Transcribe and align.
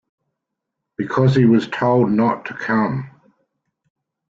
Because 0.97 1.35
he 1.35 1.45
was 1.45 1.67
told 1.67 2.09
not 2.09 2.45
to 2.45 2.55
come. 2.55 3.11